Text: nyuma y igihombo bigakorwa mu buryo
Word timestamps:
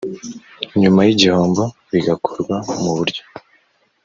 nyuma 0.81 0.99
y 1.07 1.11
igihombo 1.15 1.63
bigakorwa 1.91 2.55
mu 2.81 2.91
buryo 2.97 3.23